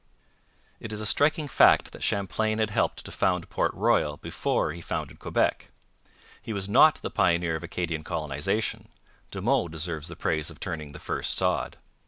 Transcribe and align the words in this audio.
It 0.79 0.91
is 0.91 0.99
a 0.99 1.05
striking 1.05 1.47
fact 1.47 1.91
that 1.91 2.01
Champlain 2.01 2.57
had 2.57 2.71
helped 2.71 3.05
to 3.05 3.11
found 3.11 3.51
Port 3.51 3.71
Royal 3.75 4.17
before 4.17 4.71
he 4.71 4.81
founded 4.81 5.19
Quebec. 5.19 5.69
He 6.41 6.53
was 6.53 6.67
not 6.67 6.95
the 7.03 7.11
pioneer 7.11 7.55
of 7.55 7.63
Acadian 7.63 8.03
colonization: 8.03 8.87
De 9.29 9.39
Monts 9.43 9.71
deserves 9.71 10.07
the 10.07 10.15
praise 10.15 10.49
of 10.49 10.59
turning 10.59 10.93
the 10.93 10.97
first 10.97 11.35
sod. 11.35 11.77